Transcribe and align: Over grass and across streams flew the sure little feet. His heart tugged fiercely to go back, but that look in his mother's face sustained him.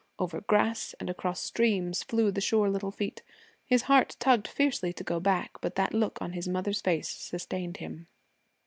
Over 0.17 0.41
grass 0.41 0.95
and 0.99 1.11
across 1.11 1.41
streams 1.41 2.01
flew 2.01 2.31
the 2.31 2.41
sure 2.41 2.71
little 2.71 2.89
feet. 2.89 3.21
His 3.67 3.83
heart 3.83 4.15
tugged 4.17 4.47
fiercely 4.47 4.93
to 4.93 5.03
go 5.03 5.19
back, 5.19 5.51
but 5.61 5.75
that 5.75 5.93
look 5.93 6.17
in 6.21 6.31
his 6.31 6.47
mother's 6.47 6.81
face 6.81 7.09
sustained 7.09 7.77
him. 7.77 8.07